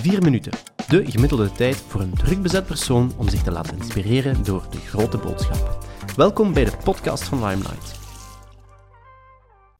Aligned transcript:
Vier 0.00 0.22
minuten. 0.22 0.52
De 0.88 1.10
gemiddelde 1.10 1.52
tijd 1.52 1.76
voor 1.76 2.00
een 2.00 2.14
drukbezet 2.14 2.66
persoon 2.66 3.12
om 3.18 3.28
zich 3.28 3.42
te 3.42 3.50
laten 3.50 3.76
inspireren 3.76 4.44
door 4.44 4.70
de 4.70 4.76
grote 4.76 5.18
boodschap. 5.18 5.86
Welkom 6.16 6.52
bij 6.52 6.64
de 6.64 6.76
podcast 6.84 7.24
van 7.24 7.44
Limelight. 7.44 7.98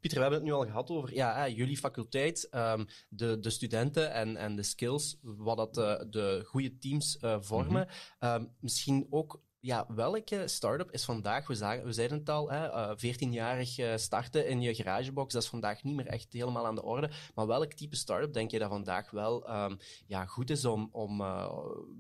Pieter, 0.01 0.19
we 0.19 0.25
hebben 0.25 0.41
het 0.41 0.43
nu 0.43 0.53
al 0.53 0.65
gehad 0.65 0.91
over 0.91 1.15
ja, 1.15 1.49
jullie 1.49 1.77
faculteit, 1.77 2.49
um, 2.55 2.87
de, 3.09 3.39
de 3.39 3.51
studenten 3.51 4.13
en, 4.13 4.37
en 4.37 4.57
de 4.57 4.63
skills, 4.63 5.19
wat 5.23 5.57
dat 5.57 5.75
de, 5.75 5.83
eh, 5.83 6.07
de 6.11 6.43
goede 6.45 6.79
teams 6.79 7.19
uh, 7.21 7.37
vormen. 7.41 7.87
Mm 7.89 8.29
-hmm. 8.29 8.43
um, 8.43 8.53
misschien 8.61 9.07
ook 9.11 9.41
ja, 9.61 9.87
welke 9.89 10.49
start-up 10.49 10.91
is 10.91 11.05
vandaag, 11.05 11.47
we, 11.47 11.55
zeiden 11.93 12.19
het 12.19 12.29
al, 12.29 12.51
hè, 12.51 12.67
uh, 12.69 12.91
14-jarig 12.97 13.79
uh, 13.79 13.97
starten 13.97 14.47
in 14.47 14.61
je 14.61 14.75
garagebox, 14.75 15.33
dat 15.33 15.43
is 15.43 15.49
vandaag 15.49 15.83
niet 15.83 15.95
meer 15.95 16.07
echt 16.07 16.33
helemaal 16.33 16.67
aan 16.67 16.75
de 16.75 16.83
orde. 16.83 17.11
Maar 17.35 17.47
welk 17.47 17.73
type 17.73 17.97
start-up 17.97 18.33
denk 18.33 18.51
je 18.51 18.59
dat 18.59 18.69
vandaag 18.69 19.11
wel 19.11 19.51
um, 19.51 19.79
ja, 20.07 20.27
goed 20.27 20.51
is 20.51 20.65
om, 20.65 20.89
om 20.93 21.21
uh, 21.21 21.55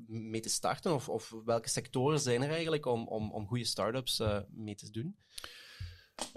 mee 0.06 0.40
te 0.40 0.48
starten? 0.48 0.94
Of, 0.94 1.08
of 1.08 1.34
welke 1.44 1.68
sectoren 1.68 2.20
zijn 2.20 2.42
er 2.42 2.50
eigenlijk 2.50 2.86
om, 2.86 3.08
om, 3.08 3.32
om 3.32 3.46
goede 3.46 3.64
start-ups 3.64 4.22
mee 4.50 4.74
te 4.74 4.90
doen? 4.90 5.16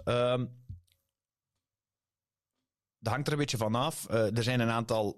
Um, 0.05 0.61
dat 2.99 3.13
hangt 3.13 3.27
er 3.27 3.33
een 3.33 3.39
beetje 3.39 3.57
vanaf. 3.57 4.09
er 4.09 4.43
zijn 4.43 4.59
een 4.59 4.69
aantal 4.69 5.15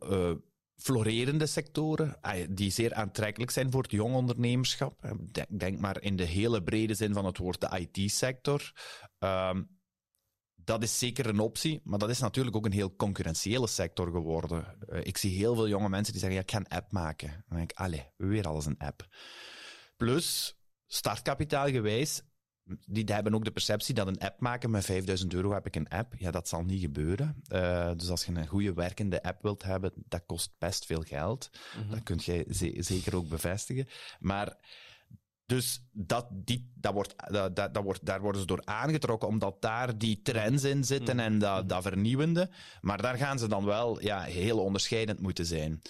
florerende 0.76 1.46
sectoren 1.46 2.20
die 2.50 2.72
zeer 2.72 2.94
aantrekkelijk 2.94 3.52
zijn 3.52 3.72
voor 3.72 3.82
het 3.82 3.92
jong 3.92 4.16
ondernemerschap. 4.16 5.16
Denk, 5.50 5.80
maar 5.80 6.02
in 6.02 6.16
de 6.16 6.24
hele 6.24 6.64
brede 6.64 6.94
zin 6.94 7.14
van 7.14 7.26
het 7.26 7.38
woord 7.38 7.62
de 7.62 7.88
IT-sector. 7.92 8.72
Um, 9.20 9.76
dat 10.66 10.84
is 10.84 11.00
zeker 11.00 11.26
een 11.26 11.40
optie, 11.40 11.82
maar 11.84 12.00
dat 12.00 12.10
is 12.10 12.20
natuurlijk 12.20 12.56
ook 12.56 12.66
een 12.66 12.72
heel 12.72 12.96
concurrentiële 12.96 13.68
sector 13.68 14.12
geworden. 14.12 14.78
Uh, 14.90 15.00
ik 15.04 15.18
zie 15.18 15.38
heel 15.38 15.56
veel 15.56 15.68
jonge 15.68 15.90
mensen 15.90 16.14
die 16.14 16.22
zeggen, 16.22 16.40
ja, 16.40 16.44
ik 16.44 16.52
ga 16.52 16.58
een 16.58 16.78
app 16.78 16.92
maken. 16.92 17.30
Dan 17.48 17.58
denk 17.58 17.72
ik, 17.72 17.78
allee, 17.78 18.08
weer 18.18 18.48
alles 18.48 18.66
een 18.66 18.78
app. 18.78 19.08
Plus, 19.98 20.58
startkapitaal 20.88 21.68
gewijs, 21.68 22.22
die 22.66 23.04
hebben 23.06 23.36
ook 23.36 23.46
de 23.46 23.52
perceptie 23.52 23.94
dat 23.94 24.08
een 24.08 24.20
app 24.20 24.40
maken 24.40 24.72
met 24.72 24.86
5000 24.86 25.34
euro 25.34 25.54
heb 25.54 25.66
ik 25.66 25.76
een 25.76 25.90
app. 25.90 26.14
Ja, 26.18 26.32
dat 26.32 26.48
zal 26.48 26.64
niet 26.64 26.82
gebeuren. 26.82 27.42
Uh, 27.50 27.92
dus 27.98 28.10
als 28.10 28.26
je 28.26 28.34
een 28.34 28.48
goede 28.48 28.74
werkende 28.74 29.24
app 29.24 29.42
wilt 29.42 29.64
hebben, 29.64 29.92
dat 29.96 30.24
kost 30.26 30.52
best 30.58 30.86
veel 30.86 31.02
geld. 31.02 31.50
Mm 31.52 31.82
-hmm. 31.82 31.92
Dat 31.92 32.04
kun 32.04 32.16
jij 32.16 32.46
ze 32.50 32.76
zeker 32.78 33.16
ook 33.16 33.28
bevestigen. 33.28 33.88
Maar 34.20 34.58
dus 35.46 35.86
dat, 35.92 36.28
die, 36.32 36.72
dat 36.76 36.94
wordt, 36.94 37.14
dat, 37.32 37.56
dat 37.56 37.84
wordt, 37.84 38.06
daar 38.06 38.22
worden 38.22 38.42
ze 38.42 38.48
door 38.48 38.62
aangetrokken, 38.64 39.28
omdat 39.28 39.62
daar 39.62 39.98
die 39.98 40.22
trends 40.22 40.64
in 40.64 40.84
zitten 40.84 41.20
en 41.20 41.40
dat, 41.40 41.70
dat 41.70 41.82
vernieuwende. 41.82 42.50
Maar 42.82 43.02
daar 43.02 43.18
gaan 43.18 43.40
ze 43.40 43.48
dan 43.48 43.66
wel 43.66 44.02
ja, 44.02 44.22
heel 44.22 44.60
onderscheidend 44.60 45.20
moeten 45.20 45.46
zijn. 45.46 45.82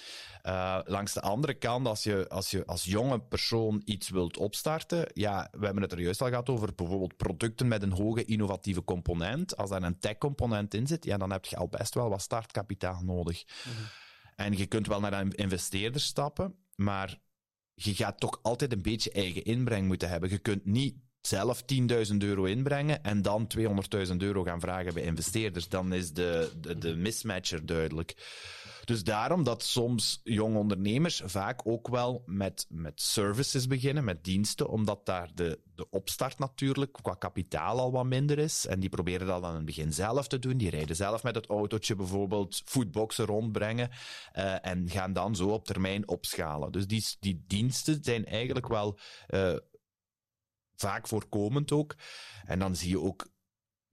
Uh, 0.43 0.79
langs 0.85 1.13
de 1.13 1.21
andere 1.21 1.53
kant, 1.53 1.87
als 1.87 2.03
je, 2.03 2.29
als 2.29 2.51
je 2.51 2.65
als 2.65 2.83
jonge 2.83 3.19
persoon 3.19 3.81
iets 3.85 4.09
wilt 4.09 4.37
opstarten, 4.37 5.07
ja, 5.13 5.47
we 5.51 5.65
hebben 5.65 5.83
het 5.83 5.91
er 5.91 6.01
juist 6.01 6.21
al 6.21 6.27
gehad 6.27 6.49
over 6.49 6.75
bijvoorbeeld 6.75 7.17
producten 7.17 7.67
met 7.67 7.81
een 7.81 7.91
hoge 7.91 8.25
innovatieve 8.25 8.83
component. 8.83 9.57
Als 9.57 9.69
daar 9.69 9.83
een 9.83 9.99
tech-component 9.99 10.73
in 10.73 10.87
zit, 10.87 11.05
ja, 11.05 11.17
dan 11.17 11.31
heb 11.31 11.45
je 11.45 11.55
al 11.55 11.67
best 11.67 11.93
wel 11.93 12.09
wat 12.09 12.21
startkapitaal 12.21 13.01
nodig. 13.03 13.43
Mm 13.43 13.73
-hmm. 13.73 13.85
En 14.35 14.57
je 14.57 14.65
kunt 14.65 14.87
wel 14.87 14.99
naar 14.99 15.13
een 15.13 15.31
investeerder 15.31 16.01
stappen, 16.01 16.55
maar 16.75 17.19
je 17.75 17.95
gaat 17.95 18.19
toch 18.19 18.39
altijd 18.41 18.71
een 18.71 18.81
beetje 18.81 19.11
eigen 19.11 19.43
inbreng 19.43 19.87
moeten 19.87 20.09
hebben. 20.09 20.29
Je 20.29 20.37
kunt 20.37 20.65
niet 20.65 20.95
zelf 21.21 21.61
10.000 21.61 22.17
euro 22.17 22.43
inbrengen 22.43 23.03
en 23.03 23.21
dan 23.21 23.47
200.000 23.57 24.15
euro 24.17 24.43
gaan 24.43 24.59
vragen 24.59 24.93
bij 24.93 25.03
investeerders. 25.03 25.69
Dan 25.69 25.93
is 25.93 26.11
de, 26.11 26.51
de, 26.61 26.77
de 26.77 26.95
mismatch 26.95 27.51
er 27.51 27.65
duidelijk. 27.65 28.15
Dus 28.85 29.03
daarom 29.03 29.43
dat 29.43 29.63
soms 29.63 30.21
jonge 30.23 30.57
ondernemers 30.57 31.21
vaak 31.25 31.61
ook 31.63 31.87
wel 31.87 32.23
met, 32.25 32.65
met 32.69 33.01
services 33.01 33.67
beginnen, 33.67 34.03
met 34.03 34.23
diensten, 34.23 34.69
omdat 34.69 35.05
daar 35.05 35.29
de, 35.33 35.59
de 35.75 35.89
opstart 35.89 36.39
natuurlijk 36.39 36.97
qua 37.01 37.13
kapitaal 37.13 37.79
al 37.79 37.91
wat 37.91 38.05
minder 38.05 38.39
is. 38.39 38.65
En 38.65 38.79
die 38.79 38.89
proberen 38.89 39.27
dat 39.27 39.43
aan 39.43 39.55
het 39.55 39.65
begin 39.65 39.93
zelf 39.93 40.27
te 40.27 40.39
doen. 40.39 40.57
Die 40.57 40.69
rijden 40.69 40.95
zelf 40.95 41.23
met 41.23 41.35
het 41.35 41.47
autootje 41.47 41.95
bijvoorbeeld 41.95 42.61
foodboxen 42.65 43.25
rondbrengen 43.25 43.89
uh, 44.35 44.65
en 44.65 44.89
gaan 44.89 45.13
dan 45.13 45.35
zo 45.35 45.47
op 45.49 45.65
termijn 45.65 46.07
opschalen. 46.07 46.71
Dus 46.71 46.87
die, 46.87 47.05
die 47.19 47.43
diensten 47.47 47.97
zijn 48.01 48.25
eigenlijk 48.25 48.67
wel 48.67 48.99
uh, 49.29 49.55
vaak 50.75 51.07
voorkomend 51.07 51.71
ook. 51.71 51.95
En 52.45 52.59
dan 52.59 52.75
zie 52.75 52.89
je 52.89 52.99
ook 52.99 53.33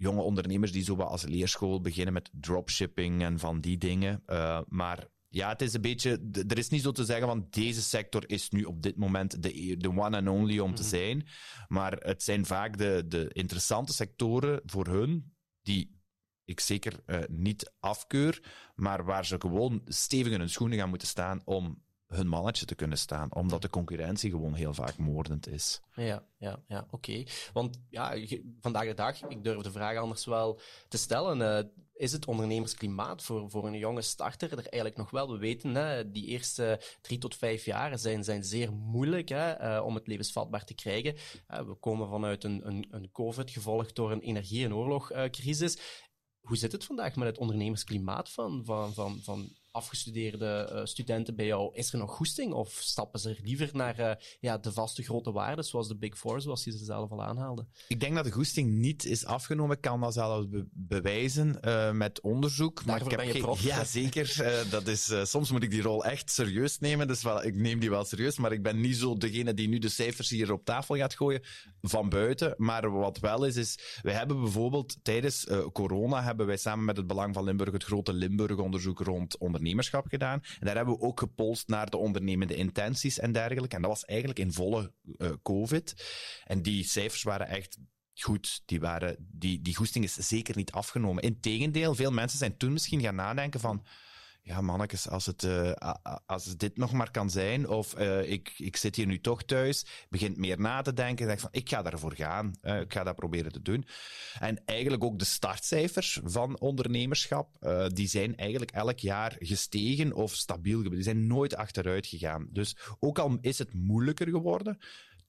jonge 0.02 0.22
ondernemers 0.22 0.72
die 0.72 0.84
zo 0.84 0.96
wat 0.96 1.08
als 1.08 1.22
leerschool 1.22 1.80
beginnen 1.80 2.12
met 2.12 2.30
dropshipping 2.32 3.22
en 3.22 3.38
van 3.38 3.60
die 3.60 3.78
dingen. 3.78 4.22
Uh, 4.26 4.60
maar 4.68 5.08
ja, 5.28 5.48
het 5.48 5.62
is 5.62 5.74
een 5.74 5.80
beetje. 5.80 6.30
Er 6.48 6.58
is 6.58 6.68
niet 6.68 6.82
zo 6.82 6.92
te 6.92 7.04
zeggen 7.04 7.26
van 7.26 7.46
deze 7.50 7.82
sector 7.82 8.30
is 8.30 8.50
nu 8.50 8.64
op 8.64 8.82
dit 8.82 8.96
moment 8.96 9.42
de, 9.42 9.76
de 9.76 9.88
one 9.88 10.16
and 10.16 10.28
only 10.28 10.58
om 10.58 10.58
mm 10.58 10.66
-hmm. 10.66 10.74
te 10.74 10.82
zijn. 10.82 11.26
Maar 11.68 11.92
het 11.92 12.22
zijn 12.22 12.46
vaak 12.46 12.78
de, 12.78 13.04
de 13.08 13.28
interessante 13.32 13.92
sectoren 13.92 14.60
voor 14.64 14.86
hun 14.86 15.34
die 15.62 16.00
ik 16.44 16.60
zeker 16.60 17.00
uh, 17.06 17.19
niet 17.28 17.72
afkeur, 17.80 18.42
maar 18.74 19.04
waar 19.04 19.26
ze 19.26 19.40
gewoon 19.40 19.82
stevig 19.84 20.32
in 20.32 20.38
hun 20.38 20.48
schoenen 20.48 20.78
gaan 20.78 20.88
moeten 20.88 21.08
staan 21.08 21.40
om 21.44 21.82
hun 22.12 22.28
mannetje 22.28 22.66
te 22.66 22.74
kunnen 22.74 22.98
staan, 22.98 23.34
omdat 23.34 23.62
de 23.62 23.70
concurrentie 23.70 24.30
gewoon 24.30 24.54
heel 24.54 24.74
vaak 24.74 24.96
moordend 24.96 25.48
is. 25.48 25.80
Ja, 25.94 26.26
ja, 26.38 26.62
ja 26.68 26.86
oké. 26.90 27.24
Want 27.52 27.80
ja, 27.88 28.14
vandaag 28.60 28.86
de 28.86 28.94
dag, 28.94 29.22
ik 29.22 29.44
durf 29.44 29.62
de 29.62 29.72
vraag 29.72 29.96
anders 29.96 30.24
wel 30.24 30.60
te 30.88 30.98
stellen, 30.98 31.40
uh, 31.40 31.70
is 31.92 32.12
het 32.12 32.26
ondernemersklimaat 32.26 33.22
voor, 33.22 33.50
voor 33.50 33.66
een 33.66 33.78
jonge 33.78 34.02
starter 34.02 34.50
er 34.50 34.58
eigenlijk 34.58 34.96
nog 34.96 35.10
wel? 35.10 35.32
We 35.32 35.38
weten, 35.38 35.74
hè, 35.74 36.10
die 36.10 36.26
eerste 36.26 36.80
drie 37.00 37.18
tot 37.18 37.36
vijf 37.36 37.64
jaar 37.64 37.98
zijn, 37.98 38.24
zijn 38.24 38.44
zeer 38.44 38.72
moeilijk 38.72 39.28
hè, 39.28 39.76
uh, 39.76 39.84
om 39.84 39.94
het 39.94 40.06
levensvatbaar 40.06 40.64
te 40.64 40.74
krijgen. 40.74 41.14
Uh, 41.14 41.60
we 41.60 41.74
komen 41.74 42.08
vanuit 42.08 42.44
een, 42.44 42.66
een, 42.66 42.86
een 42.90 43.10
COVID, 43.12 43.50
gevolgd 43.50 43.94
door 43.94 44.12
een 44.12 44.20
energie- 44.20 44.64
en 44.64 44.74
oorlogcrisis. 44.74 45.78
Hoe 46.40 46.56
zit 46.56 46.72
het 46.72 46.84
vandaag 46.84 47.16
met 47.16 47.28
het 47.28 47.38
ondernemersklimaat 47.38 48.30
van, 48.30 48.64
van, 48.64 48.94
van, 48.94 49.20
van 49.22 49.56
afgestudeerde 49.72 50.70
uh, 50.72 50.80
studenten 50.84 51.36
bij 51.36 51.46
jou, 51.46 51.74
is 51.74 51.92
er 51.92 51.98
nog 51.98 52.10
goesting 52.10 52.52
of 52.52 52.72
stappen 52.80 53.20
ze 53.20 53.36
liever 53.42 53.70
naar 53.72 54.00
uh, 54.00 54.12
ja, 54.40 54.58
de 54.58 54.72
vaste 54.72 55.02
grote 55.02 55.32
waarden, 55.32 55.64
zoals 55.64 55.88
de 55.88 55.96
Big 55.96 56.18
Four, 56.18 56.40
zoals 56.40 56.64
je 56.64 56.70
ze 56.70 56.84
zelf 56.84 57.10
al 57.10 57.22
aanhaalde? 57.22 57.66
Ik 57.88 58.00
denk 58.00 58.14
dat 58.14 58.24
de 58.24 58.30
goesting 58.30 58.70
niet 58.70 59.04
is 59.04 59.24
afgenomen. 59.24 59.76
Ik 59.76 59.82
kan 59.82 60.00
dat 60.00 60.12
zelfs 60.12 60.48
be 60.48 60.66
bewijzen 60.72 61.58
uh, 61.64 61.92
met 61.92 62.20
onderzoek. 62.20 62.84
Daarvoor 62.84 63.08
maar 63.08 63.18
ik 63.20 63.26
heb 63.26 63.34
je 63.34 63.42
prof. 63.42 63.62
Ja, 63.72 63.84
zeker. 63.84 64.66
dat 64.70 64.86
is, 64.86 65.12
soms 65.22 65.50
moet 65.50 65.62
ik 65.62 65.70
die 65.70 65.82
rol 65.82 66.04
echt 66.04 66.30
serieus 66.30 66.78
nemen. 66.78 67.06
Dus 67.06 67.22
wel, 67.22 67.44
ik 67.44 67.54
neem 67.54 67.80
die 67.80 67.90
wel 67.90 68.04
serieus, 68.04 68.38
maar 68.38 68.52
ik 68.52 68.62
ben 68.62 68.80
niet 68.80 68.96
zo 68.96 69.16
degene 69.16 69.54
die 69.54 69.68
nu 69.68 69.78
de 69.78 69.88
cijfers 69.88 70.30
hier 70.30 70.52
op 70.52 70.64
tafel 70.64 70.96
gaat 70.96 71.14
gooien 71.14 71.42
van 71.82 72.08
buiten. 72.08 72.54
Maar 72.56 72.90
wat 72.90 73.18
wel 73.18 73.44
is, 73.44 73.56
is 73.56 73.78
we 74.02 74.12
hebben 74.12 74.40
bijvoorbeeld 74.40 74.98
tijdens 75.02 75.46
corona 75.72 76.22
hebben 76.22 76.46
wij 76.46 76.56
samen 76.56 76.84
met 76.84 76.96
het 76.96 77.06
Belang 77.06 77.34
van 77.34 77.44
Limburg 77.44 77.72
het 77.72 77.84
grote 77.84 78.12
Limburg-onderzoek 78.12 79.00
rond 79.00 79.38
ondernemers 79.38 79.61
ondernemerschap 79.62 80.06
gedaan. 80.06 80.42
En 80.42 80.66
daar 80.66 80.76
hebben 80.76 80.94
we 80.94 81.00
ook 81.00 81.18
gepolst 81.18 81.68
naar 81.68 81.90
de 81.90 81.96
ondernemende 81.96 82.54
intenties 82.54 83.18
en 83.18 83.32
dergelijke. 83.32 83.76
En 83.76 83.82
dat 83.82 83.90
was 83.90 84.04
eigenlijk 84.04 84.38
in 84.38 84.52
volle 84.52 84.92
uh, 85.18 85.30
COVID. 85.42 85.94
En 86.44 86.62
die 86.62 86.84
cijfers 86.84 87.22
waren 87.22 87.48
echt 87.48 87.78
goed. 88.14 88.62
Die, 88.64 88.80
waren, 88.80 89.16
die, 89.18 89.62
die 89.62 89.76
goesting 89.76 90.04
is 90.04 90.14
zeker 90.14 90.56
niet 90.56 90.72
afgenomen. 90.72 91.22
Integendeel, 91.22 91.94
veel 91.94 92.12
mensen 92.12 92.38
zijn 92.38 92.56
toen 92.56 92.72
misschien 92.72 93.00
gaan 93.00 93.14
nadenken 93.14 93.60
van 93.60 93.84
ja, 94.44 94.60
mannetjes, 94.60 95.08
als 95.08 95.26
het, 95.26 95.42
uh, 95.42 95.72
als 96.26 96.56
dit 96.56 96.76
nog 96.76 96.92
maar 96.92 97.10
kan 97.10 97.30
zijn, 97.30 97.69
of 97.69 97.98
uh, 97.98 98.30
ik, 98.30 98.53
ik 98.56 98.76
zit 98.76 98.97
hier 98.97 99.06
nu 99.06 99.20
toch 99.20 99.42
thuis, 99.42 99.86
begint 100.08 100.36
meer 100.36 100.60
na 100.60 100.82
te 100.82 100.92
denken, 100.92 101.26
denk 101.26 101.41
van, 101.41 101.48
ik 101.53 101.69
ga 101.69 101.82
daarvoor 101.82 102.14
gaan, 102.14 102.52
ik 102.62 102.92
ga 102.92 103.04
dat 103.04 103.16
proberen 103.16 103.52
te 103.52 103.62
doen. 103.62 103.86
En 104.38 104.62
eigenlijk 104.64 105.04
ook 105.04 105.19
de 105.19 105.25
startcijfers 105.25 106.20
van 106.25 106.60
ondernemerschap, 106.60 107.56
die 107.92 108.08
zijn 108.08 108.36
eigenlijk 108.36 108.70
elk 108.70 108.98
jaar 108.98 109.36
gestegen 109.38 110.12
of 110.12 110.34
stabiel 110.34 110.82
gebleven. 110.82 111.04
Die 111.04 111.14
zijn 111.14 111.26
nooit 111.26 111.56
achteruit 111.56 112.06
gegaan. 112.06 112.48
Dus 112.50 112.76
ook 112.99 113.19
al 113.19 113.38
is 113.40 113.58
het 113.58 113.75
moeilijker 113.75 114.28
geworden, 114.28 114.78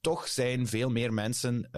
toch 0.01 0.27
zijn 0.27 0.67
veel 0.67 0.89
meer 0.89 1.13
mensen 1.13 1.69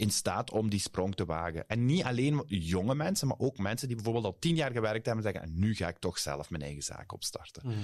in 0.00 0.10
staat 0.10 0.50
om 0.50 0.70
die 0.70 0.80
sprong 0.80 1.14
te 1.14 1.24
wagen. 1.24 1.68
En 1.68 1.86
niet 1.86 2.04
alleen 2.04 2.42
jonge 2.46 2.94
mensen, 2.94 3.28
maar 3.28 3.38
ook 3.38 3.58
mensen 3.58 3.86
die 3.86 3.96
bijvoorbeeld 3.96 4.24
al 4.24 4.38
tien 4.38 4.54
jaar 4.54 4.72
gewerkt 4.72 5.06
hebben 5.06 5.24
en 5.24 5.32
zeggen, 5.32 5.58
nu 5.58 5.74
ga 5.74 5.88
ik 5.88 5.98
toch 5.98 6.18
zelf 6.18 6.50
mijn 6.50 6.62
eigen 6.62 6.82
zaak 6.82 7.12
opstarten. 7.12 7.62
Mm. 7.66 7.74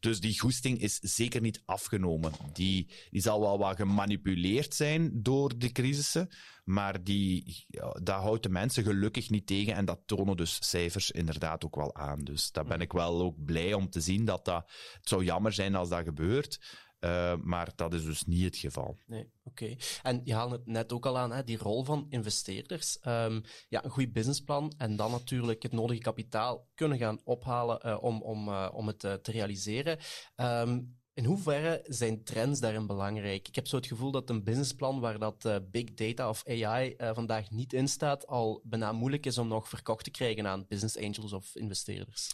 Dus 0.00 0.20
die 0.20 0.40
goesting 0.40 0.80
is 0.80 0.98
zeker 1.00 1.40
niet 1.40 1.62
afgenomen. 1.64 2.32
Die, 2.52 2.88
die 3.10 3.20
zal 3.20 3.40
wel 3.40 3.58
wat 3.58 3.76
gemanipuleerd 3.76 4.74
zijn 4.74 5.22
door 5.22 5.58
de 5.58 5.72
crisissen, 5.72 6.28
maar 6.64 7.04
die, 7.04 7.64
ja, 7.68 7.90
dat 8.02 8.20
houdt 8.20 8.42
de 8.42 8.48
mensen 8.48 8.84
gelukkig 8.84 9.30
niet 9.30 9.46
tegen 9.46 9.74
en 9.74 9.84
dat 9.84 10.00
tonen 10.06 10.36
dus 10.36 10.58
cijfers 10.60 11.10
inderdaad 11.10 11.64
ook 11.64 11.76
wel 11.76 11.94
aan. 11.94 12.24
Dus 12.24 12.52
daar 12.52 12.64
ben 12.64 12.80
ik 12.80 12.92
wel 12.92 13.20
ook 13.20 13.44
blij 13.44 13.72
om 13.72 13.90
te 13.90 14.00
zien 14.00 14.24
dat 14.24 14.44
dat, 14.44 14.70
het 14.98 15.08
zou 15.08 15.24
jammer 15.24 15.52
zijn 15.52 15.74
als 15.74 15.88
dat 15.88 16.04
gebeurt, 16.04 16.58
Uh, 17.06 17.34
maar 17.42 17.72
dat 17.76 17.92
is 17.92 18.04
dus 18.04 18.24
niet 18.24 18.44
het 18.44 18.56
geval. 18.56 18.96
Nee, 19.06 19.30
oké. 19.44 19.76
En 20.02 20.20
je 20.24 20.34
haalde 20.34 20.56
het 20.56 20.66
net 20.66 20.92
ook 20.92 21.06
al 21.06 21.18
aan, 21.18 21.32
hè, 21.32 21.44
die 21.44 21.58
rol 21.58 21.84
van 21.84 22.06
investeerders. 22.08 22.98
Um, 23.06 23.42
ja, 23.68 23.84
een 23.84 23.90
goed 23.90 24.12
businessplan 24.12 24.72
en 24.78 24.96
dan 24.96 25.10
natuurlijk 25.10 25.62
het 25.62 25.72
nodige 25.72 26.00
kapitaal 26.00 26.68
kunnen 26.74 26.98
gaan 26.98 27.20
ophalen 27.24 27.80
uh, 27.86 27.96
om, 28.00 28.22
om, 28.22 28.48
uh, 28.48 28.68
om 28.72 28.86
het 28.86 28.98
te 28.98 29.30
realiseren. 29.30 29.98
Um, 30.36 30.98
in 31.14 31.24
hoeverre 31.24 31.84
zijn 31.86 32.24
trends 32.24 32.60
daarin 32.60 32.86
belangrijk? 32.86 33.48
Ik 33.48 33.54
heb 33.54 33.66
zo 33.66 33.76
het 33.76 33.86
gevoel 33.86 34.10
dat 34.10 34.30
een 34.30 34.44
businessplan 34.44 35.00
waar 35.00 35.18
dat 35.18 35.60
big 35.70 35.94
data 35.94 36.28
of 36.28 36.46
AI 36.46 36.96
vandaag 36.98 37.50
niet 37.50 37.72
in 37.72 37.88
staat, 37.88 38.26
al 38.26 38.60
bijna 38.64 38.92
moeilijk 38.92 39.26
is 39.26 39.38
om 39.38 39.48
nog 39.48 39.68
verkocht 39.68 40.04
te 40.04 40.10
krijgen 40.10 40.46
aan 40.46 40.66
business 40.68 40.98
angels 40.98 41.32
of 41.32 41.54
investeerders. 41.54 42.32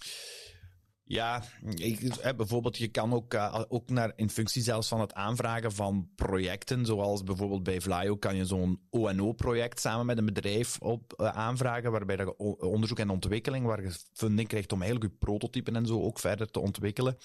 Ja, 1.12 1.42
ik, 1.74 2.36
bijvoorbeeld, 2.36 2.76
je 2.76 2.88
kan 2.88 3.12
ook, 3.12 3.34
uh, 3.34 3.60
ook 3.68 3.90
naar, 3.90 4.12
in 4.16 4.30
functie 4.30 4.62
zelfs 4.62 4.88
van 4.88 5.00
het 5.00 5.14
aanvragen 5.14 5.72
van 5.72 6.08
projecten, 6.14 6.86
zoals 6.86 7.22
bijvoorbeeld 7.22 7.62
bij 7.62 7.80
Vlaio 7.80 8.16
kan 8.16 8.36
je 8.36 8.44
zo'n 8.44 8.80
ONO-project 8.90 9.80
samen 9.80 10.06
met 10.06 10.18
een 10.18 10.24
bedrijf 10.24 10.78
op 10.78 11.14
uh, 11.16 11.28
aanvragen, 11.28 11.90
waarbij 11.90 12.16
je 12.16 12.36
onderzoek 12.58 12.98
en 12.98 13.10
ontwikkeling, 13.10 13.66
waar 13.66 13.82
je 13.82 13.96
funding 14.12 14.48
krijgt 14.48 14.72
om 14.72 14.82
eigenlijk 14.82 15.12
je 15.12 15.18
prototypen 15.18 15.76
en 15.76 15.86
zo 15.86 16.02
ook 16.02 16.18
verder 16.18 16.50
te 16.50 16.60
ontwikkelen. 16.60 17.18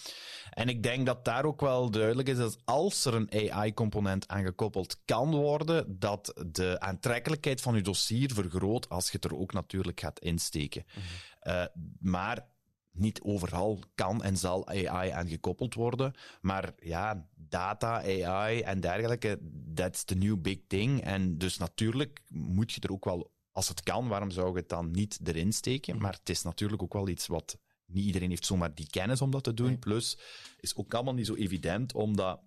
En 0.49 0.69
ik 0.69 0.83
denk 0.83 1.05
dat 1.05 1.25
daar 1.25 1.45
ook 1.45 1.61
wel 1.61 1.89
duidelijk 1.89 2.29
is 2.29 2.37
dat 2.37 2.57
als 2.65 3.05
er 3.05 3.13
een 3.13 3.51
AI-component 3.51 4.27
aangekoppeld 4.27 5.01
kan 5.05 5.31
worden, 5.31 5.99
dat 5.99 6.43
de 6.47 6.79
aantrekkelijkheid 6.79 7.61
van 7.61 7.75
je 7.75 7.81
dossier 7.81 8.33
vergroot 8.33 8.89
als 8.89 9.05
je 9.05 9.17
het 9.21 9.25
er 9.25 9.37
ook 9.37 9.53
natuurlijk 9.53 9.99
gaat 9.99 10.19
insteken. 10.19 10.85
Mm 10.85 11.01
-hmm. 11.41 11.53
uh, 11.53 11.65
maar 11.99 12.55
niet 12.97 13.21
overal 13.21 13.79
kan 13.95 14.23
en 14.23 14.37
zal 14.37 14.67
AI 14.67 15.09
aan 15.09 15.27
gekoppeld 15.27 15.73
worden. 15.73 16.13
Maar 16.41 16.73
ja, 16.79 17.27
data, 17.35 18.01
AI 18.01 18.61
en 18.61 18.79
dergelijke, 18.79 19.39
that's 19.73 20.03
the 20.03 20.15
new 20.15 20.41
big 20.41 20.59
thing. 20.67 21.01
En 21.01 21.37
dus 21.37 21.57
natuurlijk 21.57 22.21
moet 22.29 22.71
je 22.71 22.81
er 22.81 22.91
ook 22.91 23.05
wel, 23.05 23.31
als 23.51 23.67
het 23.67 23.83
kan, 23.83 24.07
waarom 24.07 24.31
zou 24.31 24.51
je 24.51 24.57
het 24.57 24.69
dan 24.69 24.91
niet 24.91 25.19
erin 25.23 25.53
steken? 25.53 25.93
Mhm. 25.93 26.03
Maar 26.03 26.13
het 26.13 26.29
is 26.29 26.41
natuurlijk 26.41 26.81
ook 26.81 26.93
wel 26.93 27.07
iets 27.07 27.27
wat 27.27 27.57
niet 27.85 28.05
iedereen 28.05 28.29
heeft 28.29 28.45
zomaar 28.45 28.73
die 28.73 28.89
kennis 28.89 29.21
om 29.21 29.31
dat 29.31 29.43
te 29.43 29.53
doen. 29.53 29.79
Plus 29.79 30.17
is 30.59 30.75
ook 30.75 30.93
allemaal 30.93 31.13
niet 31.13 31.25
zo 31.25 31.35
evident 31.35 31.93
om 31.93 32.15
dat 32.15 32.39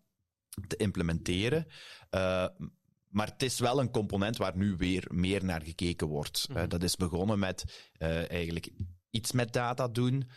te 0.67 0.77
implementeren. 0.77 1.67
Uh, 2.11 2.47
maar 3.09 3.27
het 3.27 3.43
is 3.43 3.59
wel 3.59 3.81
een 3.81 3.91
component 3.91 4.37
waar 4.37 4.57
nu 4.57 4.77
weer 4.77 5.07
meer 5.11 5.45
naar 5.45 5.63
gekeken 5.63 6.07
wordt. 6.07 6.47
Uh, 6.51 6.63
dat 6.69 6.83
is 6.83 6.97
begonnen 6.97 7.39
met 7.39 7.65
uh, 7.99 8.31
eigenlijk 8.31 8.71
iets 9.11 9.33
met 9.33 9.53
data 9.53 9.89
doen. 9.89 10.29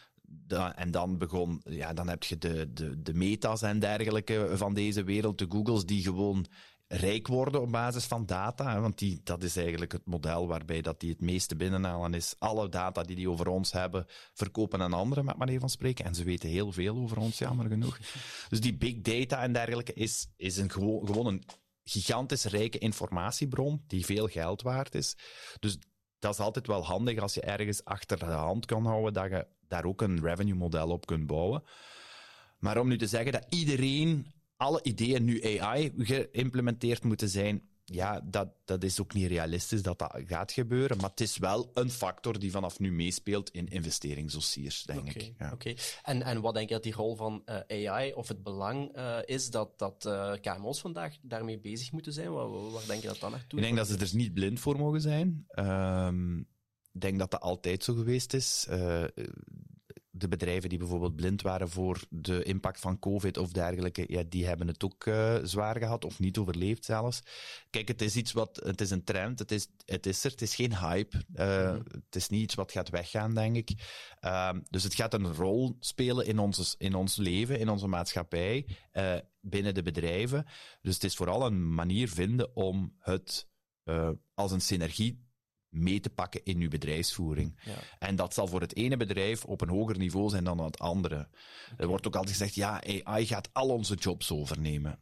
En 0.76 0.92
dan 0.92 1.18
begon, 1.18 1.62
ja, 1.64 1.94
dan 1.94 2.08
heb 2.08 2.24
je 2.24 2.38
de, 2.38 2.74
de, 2.74 3.02
de 3.02 3.14
meta's 3.14 3.62
en 3.62 3.80
dergelijke 3.80 4.52
van 4.54 4.74
deze 4.74 5.04
wereld, 5.04 5.38
de 5.38 5.46
Googles, 5.50 5.86
die 5.86 6.04
gewoon 6.04 6.46
rijk 6.88 7.28
worden 7.28 7.62
op 7.62 7.72
basis 7.72 8.06
van 8.06 8.26
data. 8.26 8.80
Want 8.80 8.98
die, 8.98 9.22
dat 9.24 9.44
is 9.44 9.56
eigenlijk 9.56 9.92
het 9.92 10.06
model 10.06 10.48
waarbij 10.48 10.82
dat 10.82 11.00
die 11.00 11.10
het 11.10 11.22
meeste 11.22 11.56
binnenhalen 11.56 12.14
is. 12.14 12.36
Alle 12.40 12.70
data 12.70 13.04
die 13.04 13.16
die 13.16 13.30
over 13.30 13.48
ons 13.48 13.72
hebben, 13.72 14.06
verkopen 14.34 14.82
aan 14.82 14.94
anderen, 14.94 15.26
met 15.26 15.38
manier 15.38 15.60
van 15.60 15.70
spreken. 15.70 16.06
En 16.06 16.16
ze 16.16 16.24
weten 16.24 16.50
heel 16.50 16.72
veel 16.72 16.96
over 16.96 17.18
ons, 17.18 17.38
jammer 17.38 17.68
genoeg. 17.68 18.00
Dus 18.50 18.62
die 18.62 18.78
big 18.78 19.02
data 19.02 19.42
en 19.42 19.54
dergelijke 19.54 19.94
is, 19.94 20.28
is 20.36 20.58
een, 20.58 20.72
gewoon, 20.72 21.08
gewoon 21.08 21.26
een 21.26 21.44
gigantisch 21.84 22.46
rijke 22.46 22.78
informatiebron 22.78 23.84
die 23.88 24.06
veel 24.06 24.28
geld 24.28 24.62
waard 24.62 24.96
is. 24.96 25.16
Dus 25.60 25.78
dat 26.24 26.34
is 26.34 26.40
altijd 26.40 26.68
wel 26.68 26.86
handig 26.86 27.20
als 27.20 27.34
je 27.34 27.42
ergens 27.42 27.86
achter 27.86 28.20
de 28.20 28.26
hand 28.26 28.66
kan 28.66 28.86
houden 28.86 29.14
dat 29.14 29.30
je 29.30 29.48
daar 29.68 29.86
ook 29.86 30.02
een 30.02 30.22
revenue 30.22 30.56
model 30.56 30.90
op 30.90 31.06
kunt 31.06 31.28
bouwen. 31.28 31.64
Maar 32.60 32.78
om 32.78 32.88
nu 32.88 32.98
te 32.98 33.08
zeggen 33.08 33.32
dat 33.32 33.46
iedereen, 33.50 34.34
alle 34.58 34.80
ideeën 34.84 35.24
nu 35.24 35.60
AI 35.60 35.94
geïmplementeerd 35.98 37.04
moeten 37.04 37.30
zijn, 37.30 37.62
ja, 37.86 38.22
dat, 38.24 38.48
dat 38.66 38.84
is 38.84 39.02
ook 39.02 39.14
niet 39.14 39.28
realistisch 39.28 39.82
dat 39.82 40.00
dat 40.00 40.22
gaat 40.26 40.52
gebeuren. 40.52 40.98
Maar 40.98 41.10
het 41.10 41.22
is 41.22 41.38
wel 41.38 41.72
een 41.74 41.90
factor 41.90 42.40
die 42.40 42.52
vanaf 42.52 42.80
nu 42.80 42.92
meespeelt 42.92 43.50
in 43.50 43.68
investeringsdossiers, 43.68 44.84
denk 44.84 45.00
okay, 45.00 45.14
ik. 45.14 45.34
Ja. 45.38 45.52
Oké. 45.52 45.74
En, 46.04 46.24
en 46.24 46.42
wat 46.42 46.54
denk 46.54 46.68
je 46.68 46.74
dat 46.74 46.84
die 46.84 46.94
rol 46.94 47.16
van 47.16 47.44
uh, 47.70 47.88
AI 47.88 48.14
of 48.14 48.28
het 48.28 48.44
belang 48.44 48.98
uh, 48.98 49.18
is 49.26 49.50
dat, 49.50 49.80
dat 49.80 50.06
uh, 50.06 50.34
KMO's 50.42 50.82
vandaag 50.82 51.16
daarmee 51.22 51.60
bezig 51.60 51.92
moeten 51.92 52.14
zijn? 52.14 52.32
Waar, 52.32 52.72
waar 52.72 52.86
denk 52.88 53.02
je 53.02 53.08
dat 53.08 53.20
dan 53.20 53.32
naartoe? 53.32 53.60
Ik 53.60 53.66
denk 53.66 53.78
dat 53.78 53.88
ze 53.88 53.98
er 53.98 54.16
niet 54.16 54.34
blind 54.34 54.60
voor 54.60 54.78
mogen 54.78 55.02
zijn. 55.02 55.46
Um, 55.56 56.40
ik 56.92 57.02
denk 57.02 57.20
dat 57.20 57.32
dat 57.32 57.42
altijd 57.42 57.84
zo 57.84 57.94
geweest 57.94 58.34
is 58.34 58.68
de 60.24 60.38
bedrijven 60.38 60.70
die 60.70 60.78
bijvoorbeeld 60.78 61.16
blind 61.16 61.42
waren 61.42 61.70
voor 61.70 62.00
de 62.10 62.44
impact 62.44 62.80
van 62.80 63.00
COVID 63.00 63.38
of 63.38 63.52
dergelijke, 63.52 64.06
ja, 64.08 64.24
die 64.30 64.46
hebben 64.46 64.68
het 64.68 64.84
ook 64.84 65.06
uh, 65.06 65.36
zwaar 65.44 65.78
gehad 65.78 66.06
of 66.06 66.20
niet 66.20 66.38
overleefd 66.38 66.86
zelfs. 66.86 67.22
Kijk, 67.70 67.88
het 67.88 68.02
is 68.02 68.16
iets 68.16 68.32
wat, 68.32 68.62
het 68.64 68.82
is 68.82 68.90
een 68.90 69.04
trend, 69.04 69.40
het 69.40 69.52
is, 69.52 69.68
het 69.86 70.06
is 70.06 70.24
er, 70.24 70.32
het 70.32 70.42
is 70.42 70.56
geen 70.56 70.78
hype. 70.78 71.18
Uh, 71.36 71.46
mm 71.46 71.76
-hmm. 71.76 71.84
Het 72.06 72.16
is 72.16 72.30
niet 72.30 72.42
iets 72.42 72.56
wat 72.56 72.72
gaat 72.72 72.90
weggaan, 72.90 73.34
denk 73.34 73.56
ik. 73.56 73.70
Uh, 74.22 74.54
dus 74.70 74.84
het 74.84 74.96
gaat 74.96 75.14
een 75.14 75.34
rol 75.34 75.78
spelen 75.80 76.26
in 76.26 76.40
ons, 76.40 76.76
in 76.78 76.96
ons 76.96 77.16
leven, 77.16 77.60
in 77.60 77.70
onze 77.70 77.88
maatschappij, 77.88 78.68
uh, 78.94 79.16
binnen 79.40 79.74
de 79.74 79.82
bedrijven. 79.82 80.46
Dus 80.82 80.94
het 80.94 81.04
is 81.04 81.16
vooral 81.16 81.46
een 81.46 81.74
manier 81.74 82.10
vinden 82.10 82.56
om 82.56 82.96
het 83.00 83.52
als 84.34 84.52
een 84.52 84.62
synergie 84.62 85.23
mee 85.74 86.00
te 86.00 86.10
pakken 86.10 86.42
in 86.44 86.62
uw 86.62 86.70
bedrijfsvoering. 86.70 87.60
Ja. 87.66 87.76
En 88.00 88.16
dat 88.16 88.34
zal 88.34 88.48
voor 88.48 88.62
het 88.62 88.76
ene 88.76 88.98
bedrijf 88.98 89.46
op 89.46 89.62
een 89.62 89.70
hoger 89.70 89.98
niveau 89.98 90.30
zijn 90.30 90.44
dan 90.44 90.60
het 90.60 90.80
andere. 90.80 91.16
Okay. 91.16 91.28
Er 91.78 91.88
wordt 91.88 92.08
ook 92.08 92.16
altijd 92.16 92.36
gezegd, 92.38 92.56
ja, 92.56 92.82
AI 93.04 93.26
gaat 93.26 93.50
al 93.54 93.70
onze 93.70 93.96
jobs 93.96 94.32
overnemen. 94.32 95.00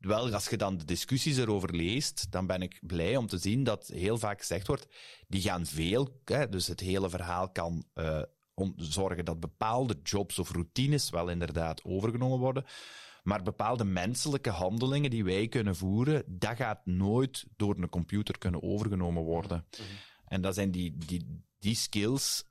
Wel, 0.00 0.32
als 0.32 0.48
je 0.48 0.56
dan 0.56 0.76
de 0.76 0.84
discussies 0.84 1.36
erover 1.36 1.74
leest, 1.74 2.26
dan 2.30 2.46
ben 2.46 2.62
ik 2.62 2.78
blij 2.82 3.16
om 3.16 3.26
te 3.26 3.38
zien 3.38 3.64
dat 3.64 3.86
heel 3.86 4.18
vaak 4.18 4.38
gezegd 4.38 4.66
wordt, 4.66 4.86
die 5.26 5.40
gaan 5.40 5.66
veel, 5.66 6.20
hè, 6.24 6.48
dus 6.48 6.66
het 6.66 6.80
hele 6.80 7.10
verhaal 7.10 7.50
kan 7.50 7.84
uh, 7.94 8.22
zorgen 8.76 9.24
dat 9.24 9.40
bepaalde 9.40 9.96
jobs 10.02 10.38
of 10.38 10.50
routines 10.50 11.10
wel 11.10 11.28
inderdaad 11.28 11.84
overgenomen 11.84 12.38
worden. 12.38 12.64
Maar 13.28 13.42
bepaalde 13.42 13.84
menselijke 13.84 14.50
handelingen 14.50 15.10
die 15.10 15.24
wij 15.24 15.48
kunnen 15.48 15.76
voeren, 15.76 16.24
dat 16.26 16.56
gaat 16.56 16.86
nooit 16.86 17.44
door 17.56 17.76
een 17.76 17.88
computer 17.88 18.38
kunnen 18.38 18.62
overgenomen 18.62 19.22
worden. 19.22 19.56
Mm 19.56 19.84
-hmm. 19.84 19.96
En 20.24 20.40
dat 20.40 20.54
zijn 20.54 20.70
die, 20.70 20.96
die, 20.96 21.44
die 21.58 21.74
skills, 21.74 22.44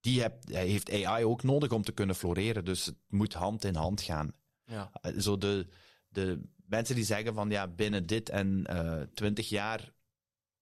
die 0.00 0.20
heb, 0.20 0.48
heeft 0.48 1.04
AI 1.04 1.24
ook 1.24 1.42
nodig 1.42 1.70
om 1.70 1.82
te 1.82 1.92
kunnen 1.92 2.16
floreren. 2.16 2.64
Dus 2.64 2.86
het 2.86 2.96
moet 3.08 3.34
hand 3.34 3.64
in 3.64 3.74
hand 3.74 4.00
gaan. 4.00 4.32
Ja. 4.64 4.90
Zo 5.18 5.38
de, 5.38 5.68
de 6.08 6.40
mensen 6.66 6.94
die 6.94 7.04
zeggen 7.04 7.34
van 7.34 7.50
ja, 7.50 7.68
binnen 7.68 8.06
dit 8.06 8.28
en 8.28 8.66
twintig 9.14 9.44
uh, 9.44 9.50
jaar 9.50 9.92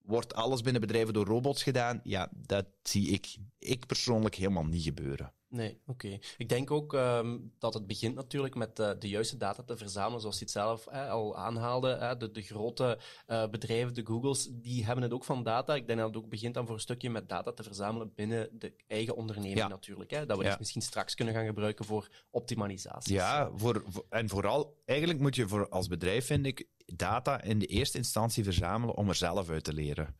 wordt 0.01 0.33
alles 0.33 0.61
binnen 0.61 0.81
bedrijven 0.81 1.13
door 1.13 1.25
robots 1.25 1.63
gedaan. 1.63 1.99
Ja, 2.03 2.29
dat 2.33 2.65
zie 2.83 3.07
ik, 3.07 3.37
ik 3.59 3.85
persoonlijk 3.85 4.35
helemaal 4.35 4.65
niet 4.65 4.83
gebeuren. 4.83 5.33
Nee, 5.49 5.81
oké. 5.85 6.05
Okay. 6.05 6.21
Ik 6.37 6.49
denk 6.49 6.71
ook 6.71 6.93
um, 6.93 7.53
dat 7.59 7.73
het 7.73 7.87
begint 7.87 8.15
natuurlijk 8.15 8.55
met 8.55 8.79
uh, 8.79 8.91
de 8.99 9.09
juiste 9.09 9.37
data 9.37 9.63
te 9.63 9.77
verzamelen, 9.77 10.21
zoals 10.21 10.37
je 10.37 10.43
het 10.43 10.53
zelf 10.53 10.87
eh, 10.87 11.09
al 11.09 11.37
aanhaalde. 11.37 11.91
Eh, 11.91 12.17
de, 12.17 12.31
de, 12.31 12.41
grote 12.41 12.99
uh, 13.27 13.47
bedrijven, 13.49 13.93
de 13.93 14.05
Googles, 14.05 14.49
die 14.51 14.85
hebben 14.85 15.03
het 15.03 15.13
ook 15.13 15.23
van 15.23 15.43
data. 15.43 15.75
Ik 15.75 15.87
denk 15.87 15.99
dat 15.99 16.07
het 16.07 16.17
ook 16.17 16.29
begint 16.29 16.53
dan 16.53 16.65
voor 16.65 16.75
een 16.75 16.81
stukje 16.81 17.09
met 17.09 17.29
data 17.29 17.51
te 17.51 17.63
verzamelen 17.63 18.13
binnen 18.15 18.49
de 18.51 18.73
eigen 18.87 19.15
onderneming 19.15 19.57
ja. 19.57 19.67
natuurlijk. 19.67 20.11
Hè, 20.11 20.25
dat 20.25 20.37
we 20.37 20.43
ja. 20.43 20.49
het 20.49 20.59
misschien 20.59 20.81
straks 20.81 21.15
kunnen 21.15 21.33
gaan 21.33 21.45
gebruiken 21.45 21.85
voor 21.85 22.07
optimalisatie. 22.29 23.13
Ja, 23.13 23.49
voor, 23.55 23.83
voor, 23.87 24.05
en 24.09 24.29
vooral, 24.29 24.81
eigenlijk 24.85 25.19
moet 25.19 25.35
je 25.35 25.47
voor, 25.47 25.69
als 25.69 25.87
bedrijf, 25.87 26.25
vind 26.25 26.45
ik, 26.45 26.67
data 26.85 27.41
in 27.41 27.59
de 27.59 27.65
eerste 27.65 27.97
instantie 27.97 28.43
verzamelen 28.43 28.95
om 28.95 29.09
er 29.09 29.15
zelf 29.15 29.49
uit 29.49 29.63
te 29.63 29.73
leren. 29.73 30.15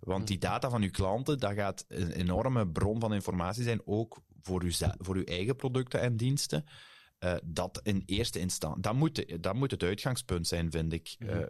Want 0.00 0.26
die 0.26 0.38
data 0.38 0.70
van 0.70 0.82
uw 0.82 0.90
klanten, 0.90 1.38
dat 1.38 1.52
gaat 1.52 1.84
een 1.88 2.10
enorme 2.10 2.68
bron 2.68 3.00
van 3.00 3.14
informatie 3.14 3.62
zijn, 3.62 3.80
ook 3.84 4.22
voor 4.42 4.62
uw, 4.62 4.70
voor 4.98 5.16
uw 5.16 5.24
eigen 5.24 5.56
producten 5.56 6.00
en 6.00 6.16
diensten. 6.16 6.64
Uh, 7.24 7.34
dat 7.44 7.80
in 7.82 8.02
eerste 8.06 8.38
instantie, 8.38 8.82
dat 8.82 8.94
moet, 8.94 9.42
dat 9.42 9.54
moet 9.54 9.70
het 9.70 9.82
uitgangspunt 9.82 10.46
zijn, 10.46 10.70
vind 10.70 10.92
ik. 10.92 11.16
Mm 11.18 11.28
-hmm. 11.28 11.38
uh, 11.38 11.46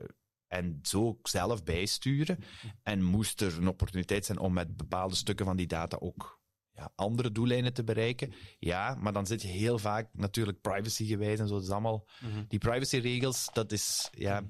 en 0.47 0.79
zo 0.83 1.19
zelf 1.23 1.65
bijsturen. 1.65 2.39
En 2.83 3.03
moest 3.03 3.41
er 3.41 3.57
een 3.57 3.69
opportuniteit 3.69 4.25
zijn 4.25 4.39
om 4.39 4.53
met 4.53 4.77
bepaalde 4.77 5.15
stukken 5.15 5.47
van 5.47 5.57
die 5.57 5.67
data 5.67 5.97
ook 6.01 6.41
ja, 6.73 6.93
andere 6.95 7.33
doeleinden 7.33 7.73
te 7.73 7.85
bereiken. 7.85 8.33
Ja, 8.59 8.95
maar 8.95 9.13
dan 9.13 9.27
zit 9.27 9.43
je 9.43 9.49
heel 9.49 9.79
vaak 9.79 10.09
natuurlijk 10.13 10.61
privacygewijs 10.61 11.39
en 11.39 11.49
zo. 11.49 11.55
Dat 11.55 11.63
is 11.63 11.71
allemaal, 11.71 12.07
mm 12.21 12.31
-hmm. 12.31 12.45
die 12.49 12.59
privacyregels, 12.59 13.49
dat 13.53 13.73
is, 13.73 14.09
ja, 14.13 14.43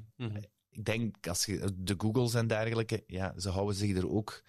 ik 0.70 0.84
denk 0.84 1.26
als 1.26 1.46
je 1.46 1.72
de 1.76 1.94
Googles 1.98 2.34
en 2.34 2.46
dergelijke, 2.46 3.04
ja, 3.06 3.38
ze 3.38 3.48
houden 3.48 3.74
zich 3.74 3.96
er 3.96 4.08
ook 4.08 4.42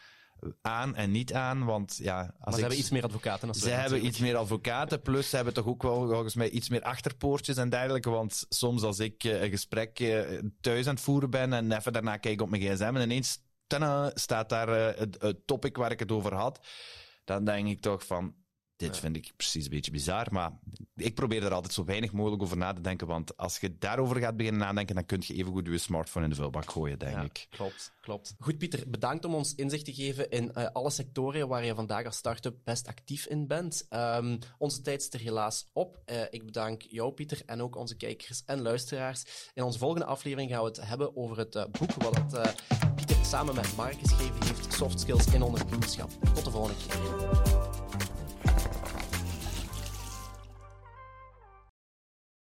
aan 0.62 0.96
en 0.96 1.12
niet 1.12 1.34
aan, 1.34 1.66
want 1.66 1.98
ja... 1.98 2.20
Als 2.20 2.56
ze 2.56 2.56
ik, 2.56 2.60
hebben 2.60 2.78
iets 2.78 2.90
meer 2.90 3.04
advocaten. 3.04 3.48
Als 3.48 3.60
ze 3.60 3.70
hebben 3.70 3.84
natuurlijk. 3.84 4.10
iets 4.10 4.20
meer 4.20 4.36
advocaten, 4.36 5.02
plus 5.02 5.30
ze 5.30 5.36
hebben 5.36 5.54
toch 5.54 5.66
ook 5.66 5.84
wel 5.84 6.08
volgens 6.08 6.36
mij 6.36 6.50
iets 6.50 6.70
meer 6.70 6.82
achterpoortjes 6.82 7.58
en 7.58 7.70
dergelijke, 7.70 8.10
want 8.10 8.46
soms 8.50 8.84
als 8.84 9.00
ik 9.00 9.24
uh, 9.24 9.42
een 9.42 9.50
gesprek 9.50 10.00
uh, 10.00 10.40
thuis 10.62 10.88
aan 10.88 10.94
het 10.94 11.04
voeren 11.04 11.30
ben 11.30 11.54
en 11.54 11.72
even 11.72 11.94
daarna 11.94 12.18
kijk 12.18 12.42
op 12.42 12.50
mijn 12.50 12.62
gsm 12.62 12.96
en 12.96 13.02
ineens 13.02 13.40
tada, 13.68 14.12
staat 14.14 14.50
daar 14.50 14.70
uh, 14.70 15.00
het, 15.00 15.22
het 15.22 15.48
topic 15.48 15.78
waar 15.78 15.92
ik 15.92 16.00
het 16.00 16.12
over 16.12 16.34
had, 16.34 16.68
dan 17.26 17.46
denk 17.46 17.68
ik 17.68 17.82
toch 17.82 18.06
van, 18.06 18.36
dit 18.82 18.98
vind 18.98 19.16
ik 19.16 19.32
precies 19.36 19.64
een 19.64 19.70
beetje 19.70 19.92
bizar, 19.92 20.28
maar 20.32 20.52
ik 20.96 21.16
probeer 21.16 21.44
er 21.44 21.54
altijd 21.54 21.74
zo 21.74 21.84
weinig 21.84 22.12
mogelijk 22.12 22.42
over 22.42 22.58
na 22.58 22.74
te 22.74 22.82
denken, 22.82 23.08
want 23.08 23.38
als 23.38 23.60
je 23.60 23.78
daarover 23.78 24.16
gaat 24.16 24.38
beginnen 24.38 24.62
nadenken, 24.62 24.96
dan 24.96 25.06
kun 25.06 25.24
je 25.26 25.34
even 25.34 25.52
goed 25.52 25.68
je 25.68 25.78
smartphone 25.78 26.26
in 26.26 26.32
de 26.32 26.38
vuilbak 26.38 26.72
gooien, 26.72 27.00
denk 27.00 27.16
Ja, 27.16 27.22
ik. 27.22 27.48
Klopt, 27.50 27.94
klopt. 28.02 28.36
Goed, 28.40 28.58
Pieter, 28.58 28.90
bedankt 28.90 29.26
om 29.26 29.36
ons 29.36 29.56
inzicht 29.56 29.86
te 29.86 29.94
geven 29.94 30.30
in 30.30 30.54
eh, 30.54 30.66
alle 30.72 30.90
sectoren 30.90 31.48
waar 31.48 31.66
je 31.66 31.76
vandaag 31.76 32.06
als 32.06 32.16
start-up 32.16 32.56
best 32.64 32.88
actief 32.88 33.26
in 33.26 33.48
bent. 33.48 33.86
Ehm, 33.90 34.38
onze 34.58 34.82
tijd 34.82 35.04
zit 35.04 35.14
er 35.14 35.20
helaas 35.20 35.70
op. 35.74 36.02
Eh, 36.06 36.22
ik 36.30 36.46
bedank 36.46 36.82
jou, 36.82 37.12
Pieter, 37.12 37.42
en 37.46 37.62
ook 37.62 37.76
onze 37.76 37.96
kijkers 37.98 38.44
en 38.46 38.62
luisteraars. 38.62 39.52
In 39.54 39.64
onze 39.64 39.80
volgende 39.80 40.06
aflevering 40.06 40.52
gaan 40.52 40.62
we 40.62 40.68
het 40.68 40.88
hebben 40.88 41.16
over 41.16 41.38
het 41.38 41.56
eh, 41.56 41.66
boek 41.80 41.94
wat 41.94 42.54
Pieter 42.96 43.26
samen 43.26 43.56
met 43.56 43.76
Mark 43.76 44.00
geschreven 44.00 44.46
heeft, 44.46 44.74
Soft 44.74 45.00
Skills 45.00 45.34
in 45.34 45.42
ondernemerschap. 45.42 46.10
Tot 46.34 46.46
de 46.46 46.52
volgende 46.52 46.78
keer. 46.88 47.61